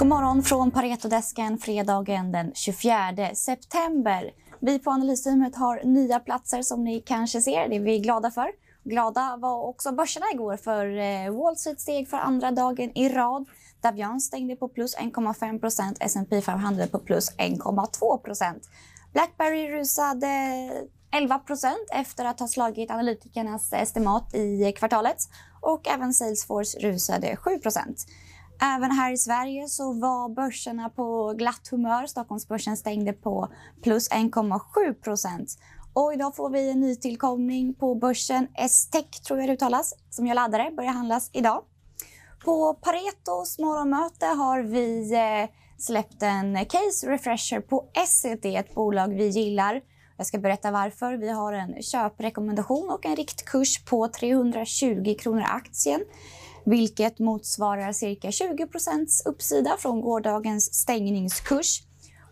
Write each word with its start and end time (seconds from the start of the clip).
God 0.00 0.08
morgon 0.08 0.42
från 0.42 0.70
Paretodesken 0.70 1.58
fredagen 1.58 2.32
den 2.32 2.52
24 2.54 3.34
september. 3.34 4.30
Vi 4.60 4.78
på 4.78 4.90
analysteamet 4.90 5.56
har 5.56 5.80
nya 5.84 6.20
platser 6.20 6.62
som 6.62 6.84
ni 6.84 7.00
kanske 7.00 7.42
ser. 7.42 7.68
Det 7.68 7.76
är 7.76 7.80
vi 7.80 7.98
glada 7.98 8.30
för. 8.30 8.50
Glada 8.84 9.36
var 9.36 9.62
också 9.62 9.92
börserna 9.92 10.26
igår 10.34 10.56
för 10.56 10.98
eh, 10.98 11.42
Wall 11.42 11.56
Street 11.56 11.80
steg 11.80 12.08
för 12.08 12.16
andra 12.16 12.50
dagen 12.50 12.98
i 12.98 13.08
rad. 13.08 13.46
Davian 13.80 14.20
stängde 14.20 14.56
på 14.56 14.68
plus 14.68 14.96
1,5% 14.96 15.96
S&P 16.00 16.40
500 16.40 16.86
på 16.86 16.98
plus 16.98 17.36
1,2% 17.36 18.54
Blackberry 19.12 19.68
rusade 19.68 20.26
11% 21.12 21.74
efter 21.92 22.24
att 22.24 22.40
ha 22.40 22.48
slagit 22.48 22.90
analytikernas 22.90 23.72
eh, 23.72 23.82
estimat 23.82 24.34
i 24.34 24.62
eh, 24.62 24.72
kvartalet 24.72 25.18
och 25.60 25.88
även 25.88 26.14
Salesforce 26.14 26.78
rusade 26.78 27.36
7 27.36 27.50
Även 28.62 28.90
här 28.90 29.12
i 29.12 29.16
Sverige 29.16 29.68
så 29.68 29.92
var 29.92 30.28
börserna 30.28 30.88
på 30.88 31.34
glatt 31.38 31.68
humör. 31.70 32.06
Stockholmsbörsen 32.06 32.76
stängde 32.76 33.12
på 33.12 33.48
plus 33.82 34.10
1,7% 34.10 35.58
och 35.92 36.14
idag 36.14 36.36
får 36.36 36.50
vi 36.50 36.70
en 36.70 36.80
nytillkomning 36.80 37.74
på 37.74 37.94
börsen. 37.94 38.48
S-Tech 38.54 39.10
tror 39.26 39.40
jag 39.40 39.48
det 39.48 39.52
uttalas, 39.52 39.94
som 40.10 40.26
jag 40.26 40.34
laddade, 40.34 40.70
börjar 40.76 40.92
handlas 40.92 41.30
idag. 41.32 41.62
På 42.44 42.74
Paretos 42.74 43.58
morgonmöte 43.58 44.26
har 44.26 44.62
vi 44.62 45.14
eh, 45.14 45.50
släppt 45.78 46.22
en 46.22 46.64
case 46.64 47.10
refresher 47.10 47.60
på 47.60 47.88
Essity, 47.94 48.56
ett 48.56 48.74
bolag 48.74 49.08
vi 49.08 49.26
gillar. 49.26 49.80
Jag 50.16 50.26
ska 50.26 50.38
berätta 50.38 50.70
varför. 50.70 51.14
Vi 51.14 51.28
har 51.28 51.52
en 51.52 51.82
köprekommendation 51.82 52.90
och 52.90 53.06
en 53.06 53.16
riktkurs 53.16 53.84
på 53.84 54.08
320 54.08 55.14
kronor 55.18 55.44
aktien 55.46 56.00
vilket 56.64 57.18
motsvarar 57.18 57.92
cirka 57.92 58.30
20% 58.30 59.06
uppsida 59.24 59.76
från 59.78 60.00
gårdagens 60.00 60.74
stängningskurs. 60.74 61.82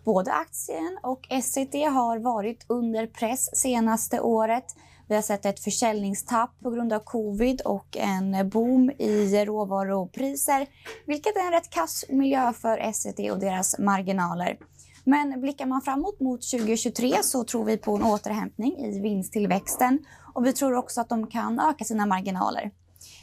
Både 0.05 0.31
aktien 0.31 0.99
och 1.03 1.27
SCT 1.43 1.73
har 1.73 2.19
varit 2.19 2.65
under 2.67 3.07
press 3.07 3.49
senaste 3.57 4.19
året. 4.19 4.65
Vi 5.07 5.15
har 5.15 5.21
sett 5.21 5.45
ett 5.45 5.59
försäljningstapp 5.59 6.59
på 6.63 6.71
grund 6.71 6.93
av 6.93 6.99
covid 6.99 7.61
och 7.61 7.97
en 7.97 8.49
boom 8.49 8.91
i 8.97 9.45
råvarupriser, 9.45 10.67
vilket 11.05 11.35
är 11.35 11.45
en 11.45 11.51
rätt 11.51 11.69
kass 11.69 12.05
miljö 12.09 12.53
för 12.53 12.91
SCT 12.91 13.31
och 13.31 13.39
deras 13.39 13.79
marginaler. 13.79 14.57
Men 15.03 15.41
blickar 15.41 15.65
man 15.65 15.81
framåt 15.81 16.19
mot 16.19 16.51
2023 16.51 17.23
så 17.23 17.43
tror 17.43 17.65
vi 17.65 17.77
på 17.77 17.95
en 17.95 18.03
återhämtning 18.03 18.77
i 18.77 18.99
vinsttillväxten 18.99 19.99
och 20.33 20.45
vi 20.45 20.53
tror 20.53 20.75
också 20.75 21.01
att 21.01 21.09
de 21.09 21.27
kan 21.27 21.59
öka 21.59 21.83
sina 21.83 22.05
marginaler. 22.05 22.71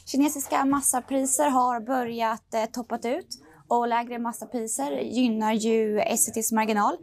Kinesiska 0.07 0.65
massapriser 0.65 1.49
har 1.51 1.81
börjat 1.81 2.55
eh, 2.55 2.65
toppat 2.65 3.05
ut 3.05 3.27
och 3.69 3.89
lägre 3.89 4.19
massapriser 4.19 4.93
gynnar 4.93 5.53
ju 5.53 6.01
SCTs 6.01 6.53
marginal. 6.53 6.97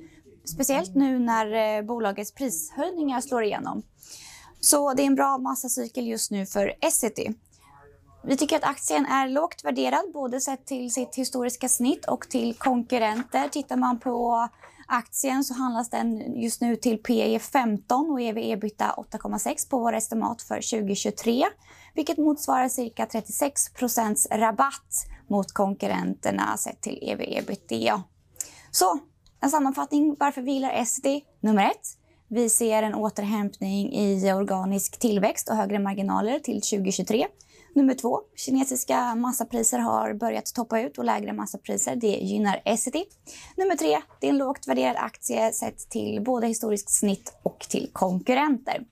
Speciellt 0.46 0.96
nu 0.96 1.20
när 1.20 1.78
eh, 1.78 1.84
bolagets 1.84 2.34
prishöjningar 2.34 3.22
slår 3.22 3.44
igenom. 3.44 3.84
Så 4.60 4.94
det 4.94 5.04
är 5.04 5.08
en 5.08 5.16
bra 5.16 5.38
massacykel 5.38 6.08
just 6.08 6.32
nu 6.32 6.46
för 6.46 6.74
Essity. 6.82 7.34
Vi 8.24 8.38
tycker 8.38 8.56
att 8.56 8.64
aktien 8.64 9.06
är 9.06 9.30
lågt 9.30 9.64
värderad 9.64 10.12
både 10.14 10.42
sett 10.42 10.66
till 10.66 10.94
sitt 10.94 11.16
historiska 11.16 11.70
snitt 11.70 12.06
och 12.06 12.30
till 12.30 12.54
konkurrenter. 12.54 13.48
Tittar 13.48 13.78
man 13.78 14.00
på 14.00 14.48
aktien 14.94 15.44
så 15.44 15.54
handlas 15.54 15.90
den 15.90 16.42
just 16.42 16.62
nu 16.62 16.76
till 16.76 16.98
PE 16.98 17.40
15 17.40 18.12
och 18.12 18.22
ev-ebitda 18.22 18.96
8,6 19.12 19.70
på 19.70 19.80
våra 19.80 19.98
estimat 19.98 20.42
för 20.42 20.56
2023, 20.56 21.46
vilket 21.94 22.18
motsvarar 22.18 22.70
cirka 22.70 23.06
36% 23.06 24.38
rabatt 24.38 25.08
mot 25.30 25.52
konkurrenterna 25.52 26.58
sett 26.58 26.82
till 26.82 27.00
ev-ebitda. 27.02 28.04
Så 28.72 29.00
en 29.42 29.50
sammanfattning 29.50 30.16
varför 30.20 30.42
vilar 30.42 30.86
SD. 30.86 31.06
Nummer 31.40 31.66
ett. 31.66 32.03
Vi 32.34 32.50
ser 32.50 32.84
en 32.84 32.96
återhämtning 32.96 33.94
i 33.94 34.34
organisk 34.34 35.00
tillväxt 35.00 35.50
och 35.50 35.56
högre 35.56 35.80
marginaler 35.80 36.40
till 36.40 36.62
2023. 36.62 37.28
Nummer 37.76 37.94
två, 37.94 38.20
kinesiska 38.36 39.16
massapriser 39.16 39.80
har 39.80 40.14
börjat 40.14 40.46
toppa 40.46 40.82
ut 40.82 40.98
och 40.98 41.06
lägre 41.06 41.34
massapriser 41.34 41.96
det 41.96 42.08
gynnar 42.08 42.62
Essity. 42.66 43.04
Nummer 43.58 43.76
tre, 43.76 44.02
det 44.20 44.28
är 44.28 44.30
en 44.30 44.38
lågt 44.38 44.68
värderad 44.68 44.96
aktie 45.00 45.54
sett 45.54 45.90
till 45.90 46.22
både 46.22 46.48
historiskt 46.48 46.90
snitt 46.90 47.34
och 47.44 47.60
till 47.70 47.90
konkurrenter. 47.94 48.86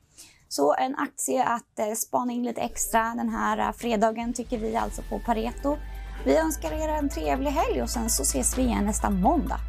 Så 0.50 0.76
en 0.76 0.96
aktie 0.96 1.44
att 1.44 1.80
eh, 1.80 1.94
spana 1.94 2.34
in 2.34 2.44
lite 2.44 2.62
extra 2.62 3.14
den 3.18 3.30
här 3.30 3.58
eh, 3.58 3.72
fredagen 3.72 4.34
tycker 4.34 4.58
vi 4.58 4.76
alltså 4.76 5.02
på 5.10 5.20
Pareto. 5.20 5.78
Vi 6.26 6.38
önskar 6.38 6.72
er 6.72 6.90
en 6.90 7.10
trevlig 7.10 7.52
helg 7.52 7.82
och 7.82 7.90
sen 7.90 8.10
så 8.10 8.24
ses 8.24 8.58
vi 8.58 8.62
igen 8.62 8.86
nästa 8.86 9.10
måndag. 9.10 9.60